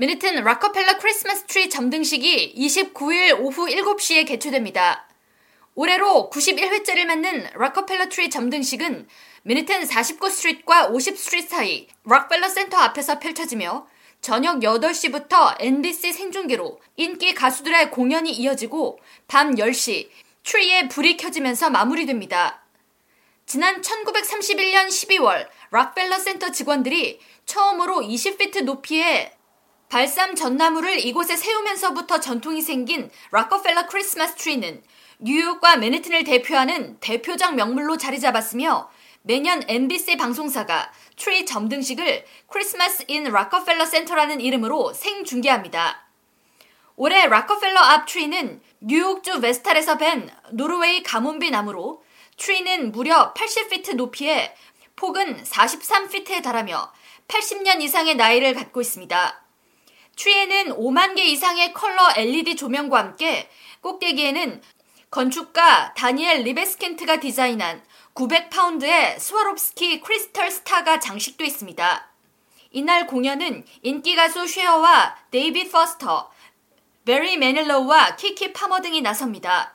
[0.00, 5.06] 맨해튼 락커펠러 크리스마스 트리 점등식이 29일 오후 7시에 개최됩니다.
[5.74, 9.06] 올해로 91회째를 맞는 락커펠러 트리 점등식은
[9.42, 13.86] 맨해튼 49 Street과 50 Street 사이 락펠러 센터 앞에서 펼쳐지며
[14.22, 20.08] 저녁 8시부터 NBC 생중계로 인기 가수들의 공연이 이어지고 밤 10시
[20.44, 22.64] 트리에 불이 켜지면서 마무리됩니다.
[23.44, 29.32] 지난 1931년 12월 락펠러 센터 직원들이 처음으로 20피트 높이의
[29.90, 34.82] 발삼 전나무를 이곳에 세우면서부터 전통이 생긴 락커펠러 크리스마스 트리는
[35.18, 38.88] 뉴욕과 맨해튼을 대표하는 대표적 명물로 자리 잡았으며
[39.22, 46.06] 매년 NBC 방송사가 트리 점등식을 Christmas in Rockefeller Center라는 이름으로 생중계합니다.
[46.94, 52.04] 올해 락커펠러 앞 트리는 뉴욕주 베스탈에서 벤 노르웨이 가문비 나무로
[52.36, 54.54] 트리는 무려 80피트 높이에
[54.94, 56.92] 폭은 43피트에 달하며
[57.26, 59.49] 80년 이상의 나이를 갖고 있습니다.
[60.20, 63.48] 트리에는 5만 개 이상의 컬러 LED 조명과 함께
[63.80, 64.60] 꼭대기에는
[65.10, 67.82] 건축가 다니엘 리베스켄트가 디자인한
[68.14, 72.10] 900파운드의 스와롭스키 크리스털 스타가 장식돼 있습니다.
[72.72, 76.30] 이날 공연은 인기 가수 쉐어와 데이빗 포스터,
[77.06, 79.74] 베리 매닐로우와 키키 파머 등이 나섭니다.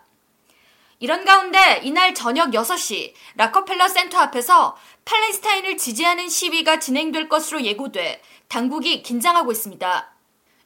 [0.99, 9.01] 이런 가운데 이날 저녁 6시 라커펠러 센터 앞에서 팔레스타인을 지지하는 시위가 진행될 것으로 예고돼 당국이
[9.01, 10.14] 긴장하고 있습니다.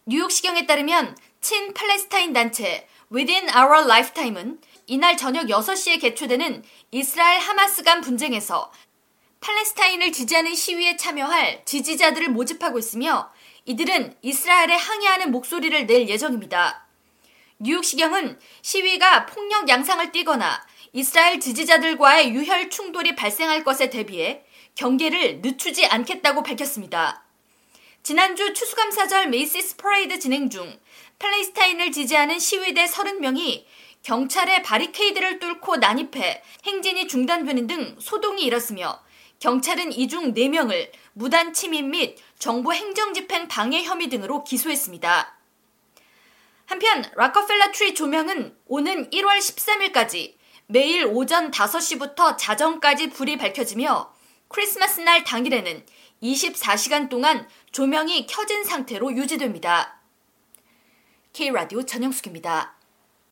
[0.10, 7.84] 뉴욕 시경에 따르면 친 팔레스타인 단체 Within Our Lifetime은 이날 저녁 6시에 개최되는 이스라엘 하마스
[7.84, 8.72] 간 분쟁에서
[9.40, 13.32] 팔레스타인을 지지하는 시위에 참여할 지지자들을 모집하고 있으며
[13.66, 16.88] 이들은 이스라엘에 항의하는 목소리를 낼 예정입니다.
[17.60, 26.42] 뉴욕시경은 시위가 폭력 양상을 띠거나 이스라엘 지지자들과의 유혈 충돌이 발생할 것에 대비해 경계를 늦추지 않겠다고
[26.42, 27.29] 밝혔습니다.
[28.02, 30.80] 지난주 추수감사절 메이시스 퍼레이드 진행 중
[31.20, 33.66] 팔레스타인을 지지하는 시위대 30명이
[34.04, 39.04] 경찰의 바리케이드를 뚫고 난입해 행진이 중단되는 등 소동이 일었으며
[39.40, 45.38] 경찰은 이중 4명을 무단 침입 및 정부 행정집행 방해 혐의 등으로 기소했습니다.
[46.66, 50.36] 한편 락커펠러 트리 조명은 오는 1월 13일까지
[50.68, 54.14] 매일 오전 5시부터 자정까지 불이 밝혀지며
[54.48, 55.86] 크리스마스 날 당일에는
[56.22, 60.02] 24시간 동안 조명이 켜진 상태로 유지됩니다.
[61.34, 62.79] K라디오 전영숙입니다.